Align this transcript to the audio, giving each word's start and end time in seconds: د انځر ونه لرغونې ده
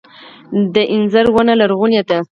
د 0.73 0.75
انځر 0.93 1.25
ونه 1.33 1.53
لرغونې 1.61 2.01
ده 2.09 2.17